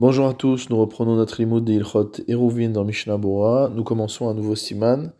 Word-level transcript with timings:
Bonjour 0.00 0.28
à 0.28 0.32
tous, 0.32 0.70
nous 0.70 0.78
reprenons 0.78 1.14
notre 1.14 1.42
limoud 1.42 1.62
de 1.62 1.74
Ilchot 1.74 2.12
Eruvin 2.26 2.70
dans 2.70 2.84
Mishnah 2.84 3.18
Bora. 3.18 3.68
Nous 3.68 3.84
commençons 3.84 4.30
un 4.30 4.32
nouveau 4.32 4.54
siman. 4.54 5.12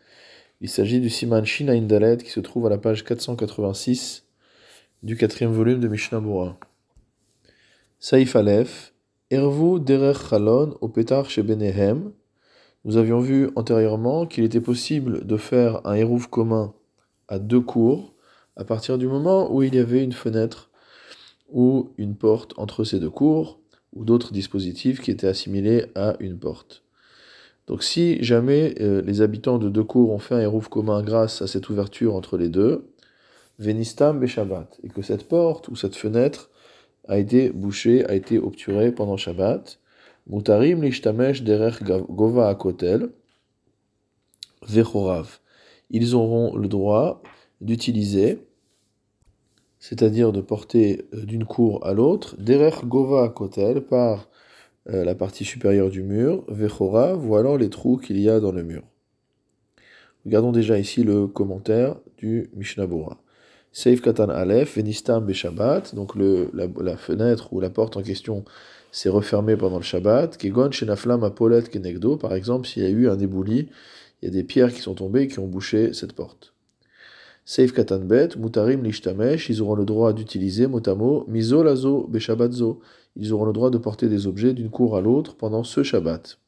Il 0.62 0.71
s'agit 0.71 1.00
du 1.00 1.10
siman 1.10 1.45
Shina 1.45 1.72
Indalet 1.72 2.16
qui 2.16 2.30
se 2.30 2.40
trouve 2.40 2.64
à 2.64 2.71
la 2.71 2.79
page 2.79 3.04
486 3.04 4.24
du 5.03 5.19
quatrième 5.19 5.53
volume 5.53 5.80
de 5.80 5.88
Mishnah 5.88 6.21
Bora. 6.21 6.56
Saif 7.98 8.35
Aleph, 8.35 8.95
Ervu 9.30 9.80
Derer 9.80 10.14
Chalon 10.14 10.79
au 10.80 10.88
Petar 10.88 11.28
chez 11.28 11.42
Benehem. 11.42 12.12
Nous 12.86 12.96
avions 12.96 13.20
vu 13.20 13.50
antérieurement 13.56 14.24
qu'il 14.24 14.44
était 14.44 14.62
possible 14.62 15.26
de 15.26 15.36
faire 15.36 15.86
un 15.86 15.92
Eruv 15.92 16.30
commun 16.30 16.72
à 17.28 17.38
deux 17.38 17.60
cours 17.60 18.14
à 18.56 18.64
partir 18.64 18.96
du 18.96 19.08
moment 19.08 19.54
où 19.54 19.62
il 19.62 19.74
y 19.74 19.78
avait 19.78 20.02
une 20.02 20.12
fenêtre 20.12 20.70
ou 21.52 21.90
une 21.98 22.16
porte 22.16 22.54
entre 22.56 22.84
ces 22.84 22.98
deux 22.98 23.10
cours 23.10 23.59
ou 23.95 24.04
d'autres 24.04 24.32
dispositifs 24.32 25.00
qui 25.00 25.11
étaient 25.11 25.27
assimilés 25.27 25.86
à 25.94 26.17
une 26.21 26.39
porte. 26.39 26.82
Donc 27.67 27.82
si 27.82 28.22
jamais 28.22 28.75
euh, 28.80 29.03
les 29.03 29.22
habitants 29.22 29.58
de 29.58 29.68
deux 29.68 29.85
cours 29.85 30.11
ont 30.11 30.18
fait 30.18 30.35
un 30.35 30.40
hérouf 30.40 30.68
commun 30.68 31.03
grâce 31.03 31.43
à 31.43 31.46
cette 31.46 31.68
ouverture 31.68 32.14
entre 32.14 32.36
les 32.36 32.48
deux, 32.48 32.91
Venistam 33.58 34.27
Shabbat, 34.27 34.80
et 34.83 34.89
que 34.89 35.03
cette 35.03 35.28
porte 35.28 35.69
ou 35.69 35.77
cette 35.77 35.94
fenêtre 35.94 36.50
a 37.08 37.19
été 37.19 37.50
bouchée, 37.50 38.05
a 38.06 38.14
été 38.14 38.39
obturée 38.39 38.91
pendant 38.91 39.16
Shabbat, 39.16 39.78
Mutarim 40.27 40.83
lishtamesh 40.83 41.42
derer 41.42 41.72
gova 42.08 42.48
akotel, 42.48 43.11
vechorav. 44.66 45.38
Ils 45.91 46.14
auront 46.14 46.56
le 46.56 46.69
droit 46.69 47.22
d'utiliser 47.61 48.38
c'est-à-dire 49.80 50.30
de 50.30 50.41
porter 50.41 51.06
euh, 51.14 51.25
d'une 51.25 51.44
cour 51.44 51.84
à 51.84 51.94
l'autre, 51.94 52.36
derer 52.38 52.70
gova 52.84 53.28
kotel, 53.30 53.80
par 53.80 54.28
euh, 54.91 55.05
la 55.05 55.14
partie 55.14 55.44
supérieure 55.44 55.91
du 55.91 56.02
mur, 56.02 56.44
vechora, 56.48 57.14
voilà 57.14 57.56
les 57.56 57.70
trous 57.70 57.96
qu'il 57.96 58.20
y 58.20 58.28
a 58.28 58.38
dans 58.38 58.52
le 58.52 58.62
mur. 58.62 58.82
Regardons 60.24 60.52
déjà 60.52 60.78
ici 60.78 61.02
le 61.02 61.27
commentaire 61.27 61.96
du 62.18 62.50
Mishnah. 62.55 62.86
Seif 63.72 64.02
katan 64.02 64.28
alef, 64.28 64.77
venistam 64.77 65.24
beshabbat, 65.24 65.94
donc 65.94 66.14
la, 66.16 66.96
fenêtre 66.96 67.52
ou 67.52 67.60
la 67.60 67.70
porte 67.70 67.96
en 67.96 68.02
question 68.02 68.44
s'est 68.92 69.08
refermée 69.08 69.56
pendant 69.56 69.77
le 69.77 69.84
Shabbat, 69.84 70.36
kegon 70.36 70.72
shenaflam 70.72 71.22
apolet 71.22 71.62
kenegdo, 71.62 72.16
par 72.16 72.34
exemple 72.34 72.66
s'il 72.66 72.83
y 72.83 72.86
a 72.86 72.90
eu 72.90 73.08
un 73.08 73.18
éboulis, 73.18 73.68
il 74.20 74.27
y 74.27 74.28
a 74.28 74.33
des 74.33 74.42
pierres 74.42 74.74
qui 74.74 74.80
sont 74.80 74.94
tombées 74.94 75.22
et 75.22 75.28
qui 75.28 75.38
ont 75.38 75.46
bouché 75.46 75.92
cette 75.94 76.12
porte. 76.12 76.52
Seif 77.50 77.72
katanbet, 77.72 78.36
mutarim 78.36 78.84
lishtamesh, 78.84 79.48
ils 79.48 79.60
auront 79.60 79.74
le 79.74 79.84
droit 79.84 80.12
d'utiliser 80.12 80.68
motamo, 80.68 81.24
miso 81.26 81.64
lazo 81.64 82.06
beshabbatzo. 82.06 82.78
Ils 83.16 83.32
auront 83.32 83.44
le 83.44 83.52
droit 83.52 83.70
de 83.70 83.78
porter 83.78 84.08
des 84.08 84.28
objets 84.28 84.52
d'une 84.52 84.70
cour 84.70 84.96
à 84.96 85.00
l'autre 85.00 85.34
pendant 85.36 85.64
ce 85.64 85.82
Shabbat. 85.82 86.38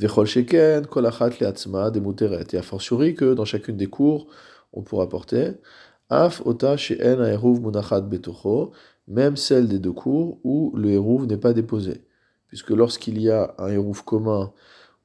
Vechol 0.00 0.26
sheken, 0.26 0.84
kolachat 0.84 1.30
leatzma, 1.40 1.92
demuteret. 1.92 2.46
Et 2.54 2.56
a 2.56 2.62
fortiori 2.62 3.14
que 3.14 3.34
dans 3.34 3.44
chacune 3.44 3.76
des 3.76 3.86
cours, 3.86 4.26
on 4.72 4.82
pourra 4.82 5.08
porter. 5.08 5.52
Af 6.08 6.42
ota 6.44 6.76
she'en 6.76 7.20
aeruv 7.22 7.60
munachat 7.60 8.00
betocho, 8.00 8.72
même 9.06 9.36
celle 9.36 9.68
des 9.68 9.78
deux 9.78 9.92
cours 9.92 10.40
où 10.42 10.72
le 10.74 10.90
hérouv 10.90 11.28
n'est 11.28 11.36
pas 11.36 11.52
déposé. 11.52 12.02
Puisque 12.48 12.70
lorsqu'il 12.70 13.20
y 13.20 13.30
a 13.30 13.54
un 13.58 13.68
hérouv 13.68 14.02
commun 14.02 14.52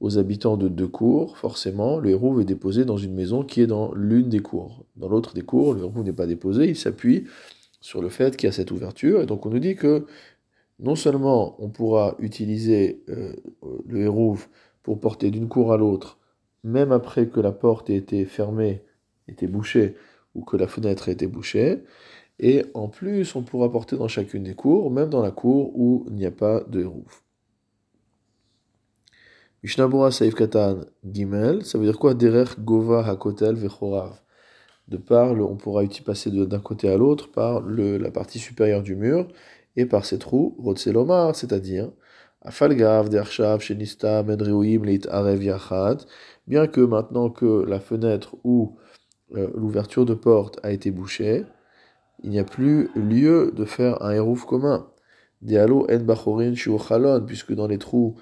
aux 0.01 0.17
habitants 0.17 0.57
de 0.57 0.67
deux 0.67 0.87
cours, 0.87 1.37
forcément, 1.37 1.99
le 1.99 2.09
hérouve 2.09 2.41
est 2.41 2.45
déposé 2.45 2.85
dans 2.85 2.97
une 2.97 3.13
maison 3.13 3.43
qui 3.43 3.61
est 3.61 3.67
dans 3.67 3.93
l'une 3.93 4.29
des 4.29 4.41
cours. 4.41 4.85
Dans 4.97 5.07
l'autre 5.07 5.33
des 5.33 5.41
cours, 5.41 5.73
le 5.73 5.81
hérouve 5.81 6.03
n'est 6.03 6.13
pas 6.13 6.27
déposé, 6.27 6.67
il 6.67 6.75
s'appuie 6.75 7.25
sur 7.79 8.01
le 8.01 8.09
fait 8.09 8.35
qu'il 8.35 8.47
y 8.47 8.49
a 8.49 8.53
cette 8.53 8.71
ouverture. 8.71 9.21
Et 9.21 9.25
donc 9.25 9.45
on 9.45 9.49
nous 9.49 9.59
dit 9.59 9.75
que 9.75 10.05
non 10.79 10.95
seulement 10.95 11.55
on 11.63 11.69
pourra 11.69 12.15
utiliser 12.19 13.03
euh, 13.09 13.33
le 13.87 14.01
hérouve 14.01 14.47
pour 14.83 14.99
porter 14.99 15.31
d'une 15.31 15.47
cour 15.47 15.71
à 15.71 15.77
l'autre, 15.77 16.19
même 16.63 16.91
après 16.91 17.27
que 17.27 17.39
la 17.39 17.51
porte 17.51 17.89
ait 17.89 17.95
été 17.95 18.25
fermée, 18.25 18.83
été 19.27 19.47
bouchée, 19.47 19.95
ou 20.33 20.43
que 20.43 20.57
la 20.57 20.67
fenêtre 20.67 21.07
ait 21.07 21.13
été 21.13 21.27
bouchée, 21.27 21.83
et 22.39 22.65
en 22.73 22.89
plus 22.89 23.35
on 23.35 23.43
pourra 23.43 23.71
porter 23.71 23.95
dans 23.95 24.09
chacune 24.09 24.43
des 24.43 24.55
cours, 24.55 24.91
même 24.91 25.09
dans 25.09 25.21
la 25.21 25.31
cour 25.31 25.71
où 25.77 26.05
il 26.09 26.15
n'y 26.15 26.25
a 26.25 26.31
pas 26.31 26.61
de 26.67 26.81
hérouve. 26.81 27.24
Mishnabura 29.65 30.11
Saif 30.11 30.35
Katan 30.35 30.81
Gimel, 31.03 31.65
ça 31.65 31.79
veut 31.79 31.85
dire 31.85 31.97
quoi 31.97 32.13
Derer 32.13 32.45
Gova 32.59 33.03
Hakotel 33.03 33.55
Vechorav? 33.55 34.19
De 34.89 34.97
par, 34.97 35.33
le, 35.33 35.43
on 35.43 35.55
pourra 35.55 35.81
passer 36.05 36.29
d'un 36.29 36.59
côté 36.59 36.87
à 36.87 36.97
l'autre 36.97 37.31
par 37.31 37.61
le, 37.61 37.97
la 37.97 38.11
partie 38.11 38.37
supérieure 38.37 38.83
du 38.83 38.95
mur 38.95 39.27
et 39.75 39.87
par 39.87 40.05
ces 40.05 40.19
trous, 40.19 40.55
Rotselomar, 40.59 41.35
c'est-à-dire 41.35 41.89
Afalgav, 42.43 43.09
Dershav, 43.09 43.59
Shenista, 43.59 44.21
Medreuim, 44.21 44.83
Leit 44.85 45.07
Arev 45.09 45.43
Yachad, 45.43 46.03
bien 46.45 46.67
que 46.67 46.81
maintenant 46.81 47.31
que 47.31 47.65
la 47.67 47.79
fenêtre 47.79 48.35
ou 48.43 48.77
euh, 49.33 49.49
l'ouverture 49.55 50.05
de 50.05 50.13
porte 50.13 50.59
a 50.61 50.71
été 50.73 50.91
bouchée, 50.91 51.43
il 52.23 52.29
n'y 52.29 52.37
a 52.37 52.43
plus 52.43 52.91
lieu 52.95 53.51
de 53.55 53.65
faire 53.65 53.99
un 54.03 54.11
hérouf 54.11 54.45
commun. 54.45 54.85
Dialo 55.41 55.87
en 55.89 55.99
bachorin 56.03 56.53
chalon, 56.53 57.25
puisque 57.25 57.55
dans 57.55 57.65
les 57.65 57.79
trous 57.79 58.15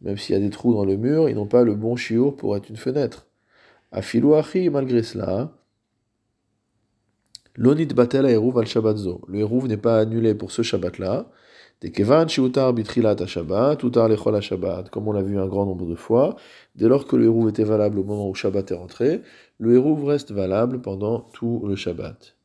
même 0.00 0.16
s'il 0.16 0.34
y 0.34 0.38
a 0.38 0.40
des 0.40 0.50
trous 0.50 0.74
dans 0.74 0.84
le 0.84 0.96
mur, 0.96 1.28
ils 1.28 1.34
n'ont 1.34 1.46
pas 1.46 1.64
le 1.64 1.74
bon 1.74 1.96
chiour 1.96 2.36
pour 2.36 2.56
être 2.56 2.68
une 2.68 2.76
fenêtre. 2.76 3.26
Afilouachi, 3.90 4.70
malgré 4.70 5.02
cela, 5.02 5.52
l'onit 7.56 7.86
batel 7.86 8.26
al 8.26 8.66
shabbatzo. 8.66 9.22
Le 9.28 9.38
hérouv 9.40 9.66
n'est 9.66 9.76
pas 9.76 9.98
annulé 9.98 10.34
pour 10.34 10.52
ce 10.52 10.62
Shabbat-là. 10.62 11.30
Kevan 11.80 12.28
shiutar 12.28 12.72
bitrilat 12.74 13.26
Shabbat, 13.26 13.82
utar 13.82 14.08
lechol 14.08 14.40
Shabbat, 14.40 14.90
comme 14.90 15.08
on 15.08 15.12
l'a 15.12 15.22
vu 15.22 15.38
un 15.38 15.46
grand 15.46 15.64
nombre 15.64 15.86
de 15.86 15.94
fois. 15.94 16.36
Dès 16.74 16.88
lors 16.88 17.06
que 17.06 17.16
le 17.16 17.24
hérouv 17.24 17.48
était 17.48 17.64
valable 17.64 17.98
au 17.98 18.04
moment 18.04 18.28
où 18.28 18.34
Shabbat 18.34 18.70
est 18.70 18.74
rentré, 18.74 19.22
le 19.58 19.74
hérouv 19.74 20.04
reste 20.04 20.32
valable 20.32 20.80
pendant 20.80 21.20
tout 21.20 21.64
le 21.66 21.76
Shabbat. 21.76 22.36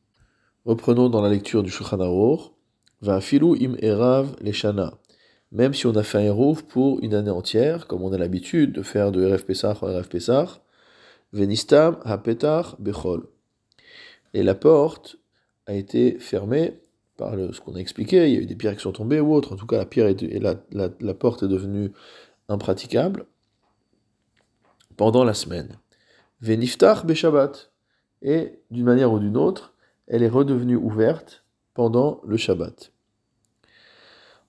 Reprenons 0.64 1.10
dans 1.10 1.20
la 1.20 1.28
lecture 1.28 1.62
du 1.62 1.70
Shulchan 1.70 2.00
Aruch. 2.00 2.52
Va 3.02 3.20
filou 3.20 3.54
im 3.60 3.76
erav 3.82 4.34
leshana 4.40 4.94
même 5.54 5.72
si 5.72 5.86
on 5.86 5.94
a 5.94 6.02
fait 6.02 6.18
un 6.18 6.22
Eruv 6.22 6.64
pour 6.64 7.00
une 7.00 7.14
année 7.14 7.30
entière, 7.30 7.86
comme 7.86 8.02
on 8.02 8.12
a 8.12 8.18
l'habitude 8.18 8.72
de 8.72 8.82
faire 8.82 9.12
de 9.12 9.24
RF 9.24 9.46
Pesach 9.46 9.82
en 9.82 9.86
RF 9.86 10.08
Pesach, 10.08 10.48
Venistam 11.32 11.98
hapetar 12.04 12.76
bechol. 12.80 13.28
Et 14.34 14.42
la 14.42 14.56
porte 14.56 15.16
a 15.66 15.74
été 15.74 16.18
fermée 16.18 16.80
par 17.16 17.34
ce 17.52 17.60
qu'on 17.60 17.76
a 17.76 17.78
expliqué, 17.78 18.28
il 18.28 18.34
y 18.34 18.36
a 18.36 18.40
eu 18.40 18.46
des 18.46 18.56
pierres 18.56 18.74
qui 18.74 18.82
sont 18.82 18.92
tombées 18.92 19.20
ou 19.20 19.32
autre, 19.32 19.52
en 19.52 19.56
tout 19.56 19.66
cas 19.66 19.78
la, 19.78 21.14
porte 21.14 21.44
est 21.44 21.48
devenue 21.48 21.92
impraticable 22.48 23.26
pendant 24.96 25.22
la 25.22 25.34
semaine. 25.34 25.78
Veniftach 26.40 27.06
beshabbat. 27.06 27.70
Et 28.22 28.58
d'une 28.70 28.84
manière 28.84 29.12
ou 29.12 29.18
d'une 29.18 29.36
autre, 29.36 29.74
elle 30.08 30.22
est 30.22 30.28
redevenue 30.28 30.76
ouverte 30.76 31.44
pendant 31.74 32.22
le 32.24 32.38
Shabbat 32.38 32.93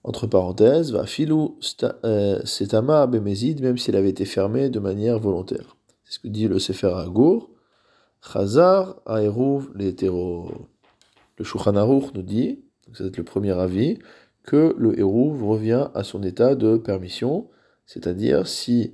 entre 0.05 0.27
parenthèses, 0.27 0.91
va 0.91 1.07
filou 1.07 1.57
euh, 2.05 2.39
setama 2.45 3.07
bemezid, 3.07 3.59
même 3.61 3.77
s'il 3.77 3.95
avait 3.95 4.09
été 4.09 4.23
fermé 4.25 4.69
de 4.69 4.79
manière 4.79 5.17
volontaire. 5.17 5.77
C'est 6.03 6.13
ce 6.13 6.19
que 6.19 6.27
dit 6.27 6.47
le 6.47 6.59
Sefer 6.59 6.93
Agour. 6.95 7.49
Chazar 8.21 9.01
aeruv 9.07 9.69
l'hétéro. 9.75 10.51
Le 11.37 11.43
Shulchan 11.43 11.73
nous 12.13 12.21
dit, 12.21 12.59
c'est 12.93 13.17
le 13.17 13.23
premier 13.23 13.51
avis, 13.51 13.97
que 14.43 14.75
le 14.77 14.97
hérouv 14.97 15.43
revient 15.43 15.87
à 15.95 16.03
son 16.03 16.21
état 16.21 16.53
de 16.53 16.77
permission, 16.77 17.49
c'est-à-dire 17.87 18.47
si 18.47 18.93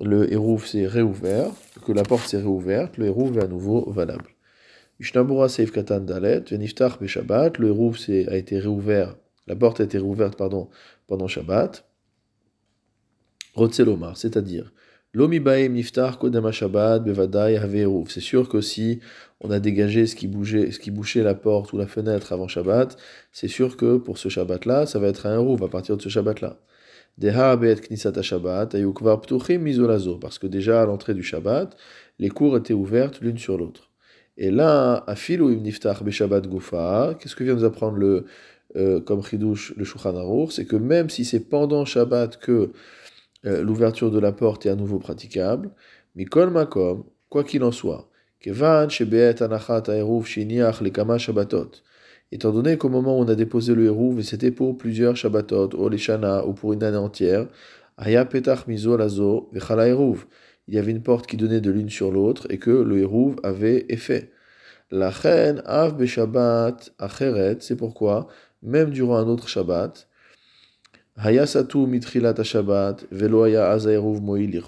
le 0.00 0.30
hérouv 0.30 0.66
s'est 0.66 0.86
réouvert, 0.86 1.50
que 1.86 1.92
la 1.92 2.02
porte 2.02 2.26
s'est 2.26 2.36
réouverte, 2.36 2.98
le 2.98 3.06
hérouv 3.06 3.38
est 3.38 3.44
à 3.44 3.48
nouveau 3.48 3.90
valable. 3.90 4.26
Mishnabura 5.00 5.48
Seif 5.48 5.72
Katan 5.72 6.00
Dalet, 6.00 6.44
Veniftach 6.50 7.00
Beshabbat, 7.00 7.58
le 7.58 7.72
a 8.30 8.36
été 8.36 8.58
réouvert 8.58 9.16
la 9.46 9.56
porte 9.56 9.80
a 9.80 9.84
été 9.84 9.98
rouverte 9.98 10.36
pendant 10.36 11.28
Shabbat. 11.28 11.84
Rotzelomar, 13.54 14.16
c'est-à-dire 14.16 14.72
Shabbat 16.50 17.02
C'est 18.08 18.20
sûr 18.20 18.48
que 18.48 18.60
si 18.60 19.00
on 19.40 19.50
a 19.50 19.60
dégagé 19.60 20.06
ce 20.06 20.16
qui, 20.16 20.26
bougeait, 20.26 20.72
ce 20.72 20.80
qui 20.80 20.90
bouchait 20.90 21.22
la 21.22 21.34
porte 21.36 21.72
ou 21.72 21.78
la 21.78 21.86
fenêtre 21.86 22.32
avant 22.32 22.48
Shabbat, 22.48 22.96
c'est 23.30 23.46
sûr 23.46 23.76
que 23.76 23.96
pour 23.98 24.18
ce 24.18 24.28
Shabbat-là, 24.28 24.86
ça 24.86 24.98
va 24.98 25.06
être 25.06 25.26
un 25.26 25.38
rouv 25.38 25.62
à 25.62 25.68
partir 25.68 25.96
de 25.96 26.02
ce 26.02 26.08
Shabbat-là. 26.08 26.58
Parce 30.20 30.38
que 30.38 30.46
déjà 30.48 30.82
à 30.82 30.86
l'entrée 30.86 31.14
du 31.14 31.22
Shabbat, 31.22 31.76
les 32.18 32.28
cours 32.28 32.56
étaient 32.56 32.74
ouvertes 32.74 33.20
l'une 33.20 33.38
sur 33.38 33.56
l'autre. 33.56 33.92
Et 34.36 34.50
là, 34.50 35.04
Afilu 35.06 35.44
im 35.44 35.60
niftach 35.60 36.02
Shabbat 36.10 36.48
gufa, 36.48 37.16
qu'est-ce 37.20 37.36
que 37.36 37.44
vient 37.44 37.54
nous 37.54 37.62
apprendre 37.62 37.98
le, 37.98 38.26
euh, 38.76 39.00
comme 39.00 39.22
Chidouche 39.22 39.74
le 39.76 39.84
Shulchan 39.84 40.16
Aruch, 40.16 40.52
c'est 40.52 40.64
que 40.64 40.76
même 40.76 41.10
si 41.10 41.24
c'est 41.24 41.40
pendant 41.40 41.84
Shabbat 41.84 42.38
que 42.38 42.72
euh, 43.46 43.62
l'ouverture 43.62 44.10
de 44.10 44.18
la 44.18 44.32
porte 44.32 44.66
est 44.66 44.70
à 44.70 44.74
nouveau 44.74 44.98
praticable, 44.98 45.70
Mikol 46.16 46.50
Makom, 46.50 47.04
quoi 47.28 47.44
qu'il 47.44 47.62
en 47.62 47.72
soit, 47.72 48.08
Kevan 48.40 48.90
Shebeet 48.90 49.42
Anachat 49.42 49.84
Aeruv 49.88 50.26
Shiniach 50.26 50.80
Lekama 50.80 51.18
Shabbatot, 51.18 51.70
Étant 52.32 52.50
donné 52.50 52.78
qu'au 52.78 52.88
moment 52.88 53.18
où 53.18 53.22
on 53.22 53.28
a 53.28 53.34
déposé 53.34 53.74
le 53.74 53.84
hérouv, 53.84 54.18
et 54.18 54.22
c'était 54.22 54.50
pour 54.50 54.76
plusieurs 54.76 55.16
Shabbatot, 55.16 55.70
ou 55.76 55.88
les 55.88 56.10
ou 56.46 56.52
pour 56.52 56.72
une 56.72 56.82
année 56.82 56.96
entière, 56.96 57.46
Aya 57.96 58.24
Petach 58.24 58.66
Mizo 58.66 58.96
Lazo, 58.96 59.48
Vechala 59.52 59.88
hérouv. 59.88 60.26
Il 60.66 60.74
y 60.74 60.78
avait 60.78 60.90
une 60.90 61.02
porte 61.02 61.26
qui 61.26 61.36
donnait 61.36 61.60
de 61.60 61.70
l'une 61.70 61.90
sur 61.90 62.10
l'autre 62.10 62.46
et 62.50 62.58
que 62.58 62.70
le 62.70 62.98
hérouv 62.98 63.36
avait 63.44 63.86
effet. 63.88 64.32
La 64.90 65.10
reine 65.10 65.62
Av 65.64 65.96
Beshabbat 65.96 66.92
Acheret, 66.98 67.56
c'est 67.60 67.76
pourquoi, 67.76 68.28
même 68.62 68.90
durant 68.90 69.16
un 69.16 69.26
autre 69.26 69.48
Shabbat, 69.48 70.08
Hayasatu 71.16 71.86
Mitrilat 71.86 72.42
Shabbat, 72.42 73.06
Veloaya 73.10 73.70
Azaeruv 73.70 74.20
Moïl 74.20 74.60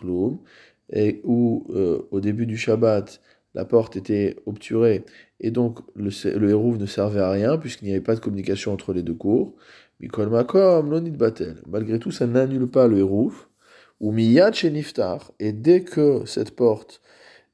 et 0.90 1.20
où 1.24 1.66
euh, 1.70 2.08
au 2.10 2.20
début 2.20 2.46
du 2.46 2.56
Shabbat, 2.56 3.20
la 3.54 3.64
porte 3.64 3.96
était 3.96 4.36
obturée 4.46 5.04
et 5.40 5.50
donc 5.50 5.80
le, 5.94 6.10
le 6.38 6.76
ne 6.78 6.86
servait 6.86 7.20
à 7.20 7.30
rien 7.30 7.58
puisqu'il 7.58 7.86
n'y 7.86 7.92
avait 7.92 8.00
pas 8.00 8.14
de 8.14 8.20
communication 8.20 8.72
entre 8.72 8.92
les 8.92 9.02
deux 9.02 9.14
cours. 9.14 9.54
Mikol 10.00 10.28
Makom, 10.28 10.90
Lonit 10.90 11.10
Batel. 11.10 11.56
Malgré 11.66 11.98
tout, 11.98 12.10
ça 12.10 12.26
n'annule 12.26 12.68
pas 12.68 12.86
le 12.86 12.98
Hérouv. 12.98 13.46
Ou 14.00 14.12
Miyad 14.12 14.54
Niftar, 14.64 15.32
et 15.40 15.52
dès 15.52 15.82
que 15.82 16.26
cette 16.26 16.54
porte 16.54 17.00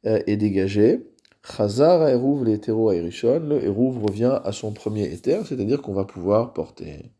euh, 0.06 0.18
est 0.26 0.36
dégagée, 0.36 1.06
Chazar 1.44 2.08
Hérouv 2.08 2.44
l'hétéro 2.44 2.92
Erishon, 2.92 3.40
le 3.40 3.64
Hérouv 3.64 4.04
revient 4.04 4.38
à 4.44 4.52
son 4.52 4.72
premier 4.72 5.12
éther, 5.12 5.44
c'est-à-dire 5.44 5.82
qu'on 5.82 5.92
va 5.92 6.04
pouvoir 6.04 6.52
porter. 6.52 7.10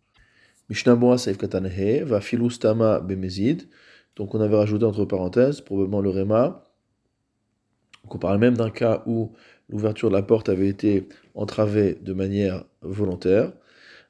Mishnah 0.71 0.95
Boa 0.95 1.19
Saif 1.19 1.39
Katanhe, 1.39 2.05
va 2.05 2.21
Filustama 2.21 3.01
Bemezid. 3.01 3.69
Donc 4.15 4.35
on 4.35 4.41
avait 4.41 4.57
rajouté 4.57 4.85
entre 4.85 5.05
parenthèses, 5.05 5.61
probablement 5.61 6.01
le. 6.01 6.13
Donc 6.13 8.15
on 8.15 8.19
parle 8.19 8.39
même 8.39 8.57
d'un 8.57 8.71
cas 8.71 9.03
où 9.07 9.33
l'ouverture 9.69 10.09
de 10.09 10.15
la 10.15 10.23
porte 10.23 10.49
avait 10.49 10.69
été 10.69 11.09
entravée 11.35 11.99
de 12.01 12.13
manière 12.13 12.65
volontaire. 12.83 13.53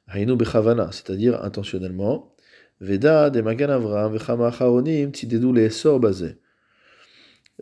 Hainu 0.09 0.37
Bechavana, 0.37 0.91
c'est-à-dire 0.93 1.43
intentionnellement. 1.43 2.35
Veda 2.81 3.31
de 3.31 3.41
Avram, 3.41 4.13
Vechama 4.13 4.53
Tidedou 5.13 5.55
les. 5.55 5.71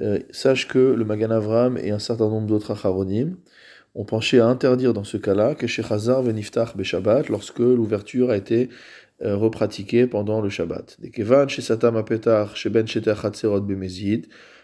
Euh, 0.01 0.19
sache 0.31 0.67
que 0.69 0.79
le 0.79 1.05
Magan 1.05 1.31
Avram 1.31 1.77
et 1.79 1.91
un 1.91 1.99
certain 1.99 2.29
nombre 2.29 2.47
d'autres 2.47 2.71
Acharonim 2.73 3.37
ont 3.95 4.05
penché 4.05 4.41
à 4.41 4.47
interdire 4.47 4.95
dans 4.95 5.05
ce 5.05 5.17
cas-là 5.17 5.55
que 5.55 5.67
chez 5.67 5.83
Chazar 5.83 6.23
Veniftach 6.23 6.77
Beshabbat, 6.77 7.29
lorsque 7.29 7.59
l'ouverture 7.59 8.31
a 8.31 8.37
été 8.37 8.69
euh, 9.23 9.37
repratiquée 9.37 10.07
pendant 10.07 10.41
le 10.41 10.49
Shabbat. 10.49 10.99
Chez 11.49 11.63
Satam 11.63 12.03
chez 12.55 12.71
Ben 12.71 12.87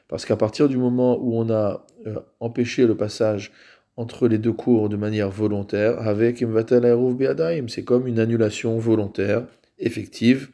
parce 0.09 0.25
qu'à 0.25 0.37
partir 0.37 0.69
du 0.69 0.77
moment 0.77 1.19
où 1.21 1.37
on 1.37 1.51
a 1.51 1.85
euh, 2.07 2.21
empêché 2.41 2.87
le 2.87 2.97
passage 2.97 3.53
entre 3.97 4.29
les 4.29 4.39
deux 4.39 4.53
cours 4.53 4.89
de 4.89 4.97
manière 4.97 5.31
volontaire, 5.31 6.01
avec 6.01 6.43
Imvatel 6.43 6.85
Aeruv 6.85 7.17
Beadaim, 7.17 7.69
c'est 7.69 7.83
comme 7.83 8.07
une 8.07 8.19
annulation 8.19 8.79
volontaire 8.79 9.47
effective, 9.79 10.51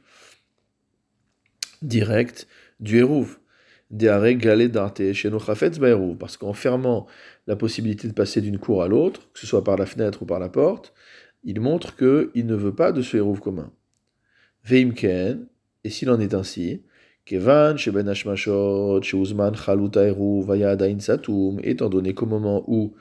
directe 1.83 2.47
du 2.81 2.99
Hérouv. 2.99 3.39
Parce 6.19 6.37
qu'en 6.39 6.53
fermant 6.53 7.07
la 7.47 7.57
possibilité 7.57 8.09
de 8.09 8.13
passer 8.13 8.41
d'une 8.41 8.59
cour 8.59 8.83
à 8.83 8.89
l'autre, 8.89 9.31
que 9.33 9.39
ce 9.39 9.47
soit 9.47 9.65
par 9.65 9.77
la 9.77 9.87
fenêtre 9.87 10.23
ou 10.23 10.27
par 10.27 10.41
la 10.41 10.49
porte, 10.49 10.95
il 11.45 11.61
montre 11.61 11.97
qu'il 11.97 12.47
ne 12.47 12.55
veut 12.55 12.75
pas 12.75 12.93
de 12.93 13.03
ce 13.03 13.17
Hérouv 13.17 13.41
commun. 13.41 13.71
Veimken, 14.65 15.47
et 15.85 15.91
s'il 15.91 16.11
en 16.11 16.21
est 16.21 16.35
ainsi, 16.35 16.83
Kevan, 17.25 17.77
Ben 17.93 18.09
Hashmashot, 18.09 19.01
Uzman, 19.01 19.55
Chaluta 19.55 20.13
Vayada 20.13 20.87
Satum, 20.99 21.61
étant 21.63 21.89
donné 21.89 22.15
qu'au 22.15 22.27
moment 22.27 22.65
où 22.67 22.95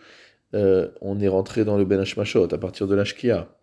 euh, 0.53 0.89
on 1.01 1.19
est 1.19 1.27
rentré 1.27 1.65
dans 1.65 1.77
le 1.77 1.85
Ben 1.85 1.99
Hashmashot, 1.99 2.53
à 2.53 2.57
partir 2.57 2.87
de 2.87 2.95
l'Ashkia, 2.95 3.55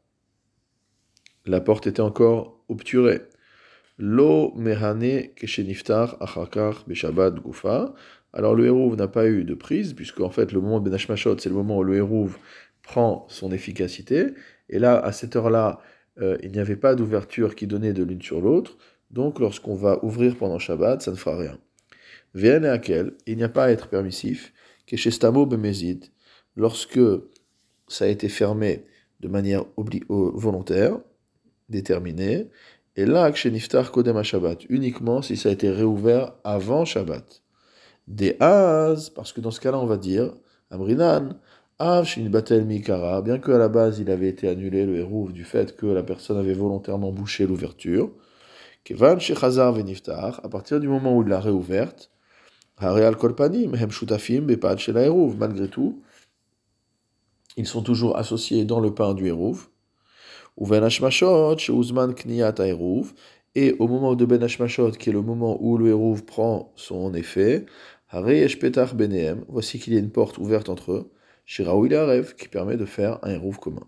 la 1.46 1.60
porte 1.60 1.86
était 1.86 2.00
encore 2.00 2.64
obturée. 2.68 3.22
Lo 3.98 4.52
mehane 4.54 5.34
kesheniftar 5.34 6.16
achakar 6.20 6.84
beshabbat 6.86 7.40
gufa. 7.42 7.94
Alors 8.32 8.54
le 8.54 8.66
hérouv 8.66 8.96
n'a 8.96 9.08
pas 9.08 9.26
eu 9.26 9.44
de 9.44 9.54
prise, 9.54 9.94
puisque 9.94 10.20
en 10.20 10.30
fait 10.30 10.52
le 10.52 10.60
moment 10.60 10.80
de 10.80 10.96
c'est 10.96 11.46
le 11.46 11.54
moment 11.54 11.78
où 11.78 11.84
le 11.84 11.96
hérouv 11.96 12.38
prend 12.82 13.26
son 13.28 13.50
efficacité. 13.50 14.28
Et 14.68 14.78
là, 14.78 14.98
à 14.98 15.12
cette 15.12 15.34
heure-là, 15.34 15.80
euh, 16.20 16.36
il 16.42 16.52
n'y 16.52 16.58
avait 16.58 16.76
pas 16.76 16.94
d'ouverture 16.94 17.54
qui 17.54 17.66
donnait 17.66 17.92
de 17.92 18.04
l'une 18.04 18.22
sur 18.22 18.40
l'autre. 18.40 18.76
Donc 19.10 19.40
lorsqu'on 19.40 19.74
va 19.74 20.04
ouvrir 20.04 20.36
pendant 20.36 20.58
Shabbat, 20.58 21.02
ça 21.02 21.10
ne 21.10 21.16
fera 21.16 21.36
rien. 21.36 21.58
Vienne 22.34 22.64
et 22.64 22.80
quel 22.80 23.14
il 23.26 23.36
n'y 23.36 23.44
a 23.44 23.48
pas 23.48 23.64
à 23.64 23.70
être 23.70 23.88
permissif, 23.88 24.52
keshestamo 24.86 25.46
bemezid, 25.46 26.04
lorsque 26.56 27.00
ça 27.88 28.04
a 28.04 28.08
été 28.08 28.28
fermé 28.28 28.84
de 29.20 29.28
manière 29.28 29.64
volontaire, 29.76 30.98
déterminé. 31.68 32.48
Et 32.98 33.06
là, 33.06 33.30
Niftar 33.30 33.92
Kodem 33.92 34.20
Shabbat, 34.24 34.64
uniquement 34.68 35.22
si 35.22 35.36
ça 35.36 35.50
a 35.50 35.52
été 35.52 35.70
réouvert 35.70 36.32
avant 36.42 36.84
Shabbat. 36.84 37.44
Des 38.08 38.36
Az, 38.40 39.10
parce 39.10 39.32
que 39.32 39.40
dans 39.40 39.52
ce 39.52 39.60
cas-là, 39.60 39.78
on 39.78 39.86
va 39.86 39.96
dire, 39.96 40.34
Amrinan, 40.72 41.38
Av 41.78 42.08
Batel 42.28 42.64
Mikara, 42.64 43.22
bien 43.22 43.38
qu'à 43.38 43.56
la 43.56 43.68
base 43.68 44.00
il 44.00 44.10
avait 44.10 44.26
été 44.26 44.48
annulé, 44.48 44.84
le 44.84 44.96
hérouv, 44.96 45.32
du 45.32 45.44
fait 45.44 45.76
que 45.76 45.86
la 45.86 46.02
personne 46.02 46.38
avait 46.38 46.54
volontairement 46.54 47.12
bouché 47.12 47.46
l'ouverture. 47.46 48.10
Kevan 48.82 49.20
Shechazar 49.20 49.72
Veniftar, 49.72 50.40
à 50.42 50.48
partir 50.48 50.80
du 50.80 50.88
moment 50.88 51.16
où 51.16 51.22
il 51.22 51.28
l'a 51.28 51.38
réouverte, 51.38 52.10
Hareal 52.78 53.16
Kolpanim, 53.16 53.76
Hem 53.76 53.92
Shutafim, 53.92 54.40
Bepad 54.40 54.80
Shela 54.80 55.08
malgré 55.38 55.68
tout, 55.68 56.02
ils 57.56 57.68
sont 57.68 57.82
toujours 57.82 58.16
associés 58.16 58.64
dans 58.64 58.80
le 58.80 58.92
pain 58.92 59.14
du 59.14 59.28
hérouv. 59.28 59.68
Ou 60.58 60.66
Ben 60.66 60.88
chez 60.88 61.72
Uzman 61.72 62.14
Kniyat 62.14 62.54
et 63.54 63.76
au 63.78 63.86
moment 63.86 64.16
de 64.16 64.24
Ben 64.24 64.42
Hashmashot, 64.42 64.90
qui 64.90 65.10
est 65.10 65.12
le 65.12 65.22
moment 65.22 65.56
où 65.60 65.78
le 65.78 65.88
Hérouv 65.88 66.24
prend 66.24 66.72
son 66.74 67.14
effet, 67.14 67.64
Hareyesh 68.10 68.58
Petach 68.58 68.92
Benehem, 68.92 69.44
voici 69.48 69.78
qu'il 69.78 69.94
y 69.94 69.96
a 69.96 70.00
une 70.00 70.10
porte 70.10 70.36
ouverte 70.38 70.68
entre 70.68 70.92
eux, 70.92 71.12
chez 71.46 71.62
Raoul 71.62 71.94
Arev, 71.94 72.34
qui 72.34 72.48
permet 72.48 72.76
de 72.76 72.86
faire 72.86 73.20
un 73.22 73.30
Hérouv 73.30 73.58
commun. 73.58 73.86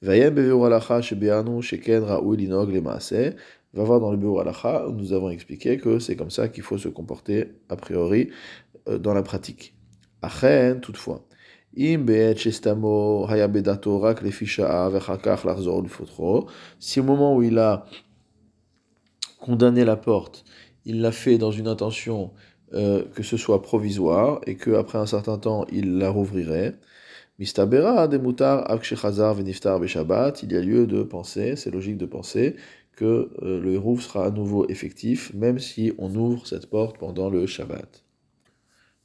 Vayem 0.00 0.34
Beveur 0.34 0.64
Alacha 0.64 1.02
chez 1.02 1.14
Beanu, 1.14 1.60
chez 1.60 1.78
Ken 1.78 2.04
Raoul 2.04 2.40
Inog 2.40 2.72
les 2.72 2.80
Maaseh, 2.80 3.36
va 3.74 3.84
voir 3.84 4.00
dans 4.00 4.12
le 4.12 4.40
Alacha, 4.40 4.88
où 4.88 4.92
nous 4.92 5.12
avons 5.12 5.28
expliqué 5.28 5.76
que 5.76 5.98
c'est 5.98 6.16
comme 6.16 6.30
ça 6.30 6.48
qu'il 6.48 6.62
faut 6.62 6.78
se 6.78 6.88
comporter, 6.88 7.52
a 7.68 7.76
priori, 7.76 8.30
dans 8.86 9.12
la 9.12 9.22
pratique. 9.22 9.74
Achen, 10.22 10.80
toutefois. 10.80 11.26
Si 16.78 17.00
au 17.00 17.04
moment 17.04 17.36
où 17.36 17.42
il 17.42 17.58
a 17.58 17.86
condamné 19.40 19.84
la 19.84 19.96
porte, 19.96 20.44
il 20.84 21.00
l'a 21.00 21.12
fait 21.12 21.38
dans 21.38 21.52
une 21.52 21.68
intention 21.68 22.32
euh, 22.74 23.04
que 23.14 23.22
ce 23.22 23.36
soit 23.36 23.62
provisoire 23.62 24.40
et 24.46 24.56
qu'après 24.56 24.98
un 24.98 25.06
certain 25.06 25.38
temps 25.38 25.64
il 25.72 25.98
la 25.98 26.10
rouvrirait, 26.10 26.74
il 27.38 27.46
y 27.46 27.60
a 30.56 30.60
lieu 30.60 30.86
de 30.86 31.02
penser, 31.02 31.56
c'est 31.56 31.70
logique 31.70 31.96
de 31.96 32.06
penser 32.06 32.56
que 32.96 33.30
euh, 33.42 33.60
le 33.60 33.78
rouvre 33.78 34.02
sera 34.02 34.26
à 34.26 34.30
nouveau 34.30 34.68
effectif, 34.68 35.32
même 35.32 35.58
si 35.58 35.92
on 35.98 36.14
ouvre 36.14 36.46
cette 36.46 36.66
porte 36.66 36.98
pendant 36.98 37.30
le 37.30 37.46
Shabbat. 37.46 38.04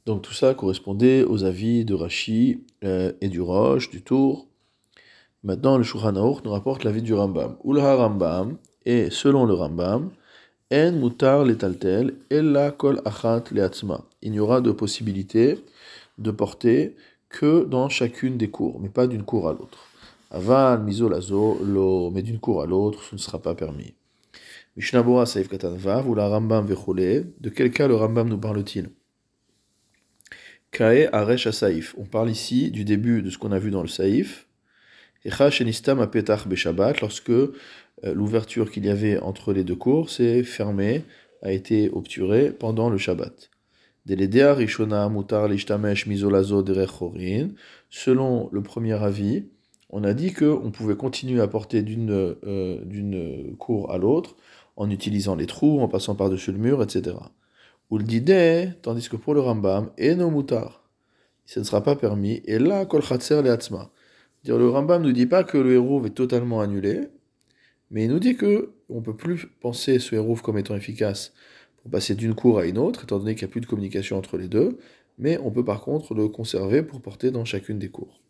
Donc 0.06 0.22
tout 0.22 0.32
ça 0.32 0.54
correspondait 0.54 1.24
aux 1.24 1.42
avis 1.44 1.84
de 1.84 1.92
Rashi 1.92 2.62
euh, 2.84 3.12
et 3.20 3.28
du 3.28 3.40
Roche, 3.40 3.90
du 3.90 4.02
Tour. 4.02 4.46
Maintenant, 5.42 5.76
le 5.78 5.82
Shulchan 5.82 6.12
nous 6.12 6.50
rapporte 6.50 6.84
l'avis 6.84 7.02
du 7.02 7.12
Rambam. 7.12 7.56
Ulha 7.64 7.96
Rambam, 7.96 8.56
et 8.84 9.10
selon 9.10 9.44
le 9.44 9.54
Rambam, 9.54 10.10
En 10.72 10.92
mutar 10.92 11.44
letaltel, 11.44 12.14
ella 12.28 12.72
kol 12.72 13.00
achat 13.04 13.44
leatzma. 13.52 14.04
Il 14.22 14.32
n'y 14.32 14.40
aura 14.40 14.60
de 14.60 14.72
possibilité 14.72 15.58
de 16.18 16.30
porter 16.32 16.96
que 17.28 17.64
dans 17.64 17.88
chacune 17.88 18.36
des 18.36 18.50
cours, 18.50 18.80
mais 18.80 18.88
pas 18.88 19.06
d'une 19.06 19.22
cour 19.22 19.48
à 19.48 19.52
l'autre. 19.52 19.78
Aval, 20.32 20.82
misolazo, 20.82 21.60
lo, 21.64 22.10
mais 22.10 22.22
d'une 22.22 22.40
cour 22.40 22.62
à 22.62 22.66
l'autre, 22.66 23.02
ce 23.04 23.14
ne 23.14 23.20
sera 23.20 23.38
pas 23.38 23.54
permis. 23.54 23.94
Mishnabura 24.76 25.24
saif 25.26 25.48
katan 25.48 25.76
ou 26.04 26.14
la 26.16 26.28
Rambam 26.28 26.66
vechole. 26.66 27.32
De 27.40 27.48
quel 27.48 27.70
cas 27.70 27.86
le 27.86 27.94
Rambam 27.94 28.28
nous 28.28 28.38
parle-t-il? 28.38 28.90
Kae 30.70 31.08
Aresh 31.12 31.48
Saïf. 31.50 31.94
On 31.98 32.04
parle 32.04 32.30
ici 32.30 32.70
du 32.70 32.84
début 32.84 33.22
de 33.22 33.30
ce 33.30 33.38
qu'on 33.38 33.52
a 33.52 33.58
vu 33.58 33.70
dans 33.70 33.82
le 33.82 33.88
Saïf. 33.88 34.46
Echa 35.24 35.50
Shenistam 35.50 36.00
a 36.00 36.06
Petach 36.06 36.46
Beshabbat, 36.46 37.00
lorsque 37.00 37.30
euh, 37.30 37.50
l'ouverture 38.04 38.70
qu'il 38.70 38.84
y 38.84 38.90
avait 38.90 39.18
entre 39.18 39.52
les 39.52 39.64
deux 39.64 39.74
cours 39.74 40.10
s'est 40.10 40.42
fermée, 40.42 41.04
a 41.42 41.52
été 41.52 41.90
obturée 41.90 42.50
pendant 42.50 42.90
le 42.90 42.98
Shabbat. 42.98 43.50
Selon 47.90 48.48
le 48.52 48.62
premier 48.62 48.92
avis, 48.92 49.44
on 49.90 50.04
a 50.04 50.14
dit 50.14 50.32
qu'on 50.32 50.70
pouvait 50.70 50.96
continuer 50.96 51.40
à 51.40 51.48
porter 51.48 51.84
euh, 51.88 52.84
d'une 52.84 53.56
cour 53.58 53.90
à 53.90 53.98
l'autre 53.98 54.36
en 54.76 54.90
utilisant 54.90 55.34
les 55.34 55.46
trous, 55.46 55.80
en 55.80 55.88
passant 55.88 56.14
par-dessus 56.14 56.52
le 56.52 56.58
mur, 56.58 56.82
etc. 56.82 57.16
Ou 57.90 57.98
le 57.98 58.04
didé, 58.04 58.70
tandis 58.82 59.08
que 59.08 59.16
pour 59.16 59.34
le 59.34 59.40
Rambam, 59.40 59.90
et 59.96 60.14
no 60.14 60.30
mutar, 60.30 60.82
ce 61.44 61.60
ne 61.60 61.64
sera 61.64 61.82
pas 61.82 61.94
permis, 61.96 62.42
et 62.44 62.58
là, 62.58 62.84
kol 62.84 63.02
le 63.02 64.58
Le 64.58 64.68
Rambam 64.68 65.02
ne 65.02 65.12
dit 65.12 65.26
pas 65.26 65.44
que 65.44 65.58
le 65.58 65.74
hérouv 65.74 66.06
est 66.06 66.10
totalement 66.10 66.60
annulé, 66.60 67.08
mais 67.90 68.04
il 68.04 68.10
nous 68.10 68.18
dit 68.18 68.36
que 68.36 68.72
on 68.88 69.00
peut 69.02 69.16
plus 69.16 69.46
penser 69.60 69.98
ce 69.98 70.14
hérouv 70.14 70.42
comme 70.42 70.58
étant 70.58 70.74
efficace 70.74 71.32
pour 71.82 71.90
passer 71.90 72.14
d'une 72.14 72.34
cour 72.34 72.58
à 72.58 72.66
une 72.66 72.78
autre, 72.78 73.04
étant 73.04 73.18
donné 73.18 73.34
qu'il 73.34 73.46
n'y 73.46 73.50
a 73.50 73.52
plus 73.52 73.60
de 73.60 73.66
communication 73.66 74.16
entre 74.16 74.36
les 74.36 74.48
deux, 74.48 74.78
mais 75.18 75.38
on 75.38 75.50
peut 75.50 75.64
par 75.64 75.80
contre 75.80 76.14
le 76.14 76.28
conserver 76.28 76.82
pour 76.82 77.00
porter 77.00 77.30
dans 77.30 77.44
chacune 77.44 77.78
des 77.78 77.88
cours. 77.88 78.20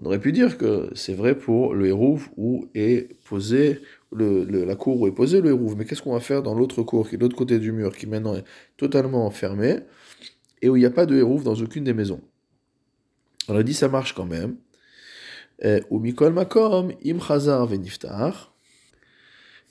On 0.00 0.06
aurait 0.06 0.20
pu 0.20 0.32
dire 0.32 0.58
que 0.58 0.90
c'est 0.94 1.14
vrai 1.14 1.36
pour 1.36 1.74
le 1.74 1.86
hérouv 1.86 2.28
où 2.36 2.68
est 2.74 3.14
posé 3.24 3.80
la 4.12 4.76
cour 4.76 5.00
où 5.00 5.06
est 5.06 5.12
posé 5.12 5.40
le 5.40 5.50
hérouv. 5.50 5.76
Mais 5.76 5.84
qu'est-ce 5.84 6.02
qu'on 6.02 6.12
va 6.12 6.20
faire 6.20 6.42
dans 6.42 6.54
l'autre 6.54 6.82
cour 6.82 7.08
qui 7.08 7.14
est 7.14 7.18
de 7.18 7.22
l'autre 7.22 7.36
côté 7.36 7.58
du 7.58 7.72
mur, 7.72 7.96
qui 7.96 8.06
maintenant 8.06 8.34
est 8.34 8.44
totalement 8.76 9.30
fermé, 9.30 9.80
et 10.62 10.68
où 10.68 10.76
il 10.76 10.80
n'y 10.80 10.86
a 10.86 10.90
pas 10.90 11.06
de 11.06 11.16
hérouv 11.16 11.42
dans 11.42 11.54
aucune 11.54 11.84
des 11.84 11.94
maisons? 11.94 12.20
On 13.48 13.56
a 13.56 13.62
dit 13.62 13.74
ça 13.74 13.88
marche 13.88 14.14
quand 14.14 14.26
même. 14.26 14.56
Ou 15.90 15.98
mikol 15.98 16.32
makom 16.32 16.92
im 17.04 17.18
veniftar. 17.66 18.52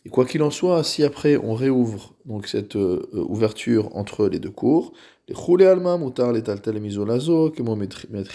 Et 0.07 0.09
quoi 0.09 0.25
qu'il 0.25 0.41
en 0.41 0.51
soit, 0.51 0.85
si 0.85 1.03
après 1.03 1.35
on 1.35 1.53
réouvre 1.53 2.15
donc 2.25 2.47
cette 2.47 2.77
euh, 2.77 3.09
ouverture 3.13 3.93
entre 3.93 4.29
les 4.29 4.39
deux 4.39 4.51
cours, 4.51 4.93
les 5.27 5.35
choulé 5.35 5.65
alma 5.65 5.97
mutar 5.97 6.31
les 6.31 6.43
taltel 6.43 6.79
misolazo 6.79 7.53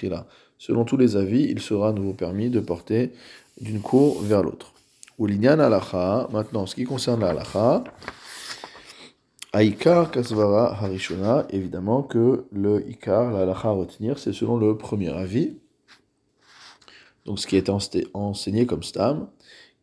là. 0.03 0.27
Selon 0.59 0.85
tous 0.85 0.99
les 0.99 1.17
avis, 1.17 1.45
il 1.45 1.61
sera 1.61 1.89
à 1.89 1.93
nouveau 1.93 2.13
permis 2.13 2.51
de 2.51 2.61
porter 2.61 3.13
d'une 3.59 3.81
cour 3.81 4.21
vers 4.23 4.43
l'autre. 4.43 4.75
Ou 5.19 5.26
l'inyan 5.26 5.57
maintenant, 6.33 6.66
ce 6.66 6.75
qui 6.75 6.85
concerne 6.85 7.21
la 7.21 7.31
alacha, 7.31 7.85
Aïkar 9.54 10.11
kasvara 10.11 10.73
harishona, 10.73 11.47
évidemment 11.50 12.02
que 12.02 12.47
le 12.52 12.88
ikar, 12.88 13.33
la 13.33 13.52
à 13.52 13.71
retenir, 13.71 14.19
c'est 14.19 14.33
selon 14.33 14.57
le 14.57 14.78
premier 14.78 15.11
avis. 15.11 15.59
Donc 17.26 17.38
ce 17.38 17.47
qui 17.47 17.57
est 17.57 17.69
enseigné 17.69 18.64
comme 18.64 18.83
stam, 18.83 19.28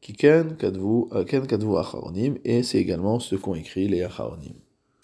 qui 0.02 0.14
ken 0.14 0.58
kadvu 0.58 1.06
acharonim, 1.78 2.40
et 2.44 2.64
c'est 2.64 2.80
également 2.80 3.20
ce 3.20 3.36
qu'ont 3.36 3.54
écrit 3.54 3.88
les 3.88 4.02
acharonim. 4.02 4.56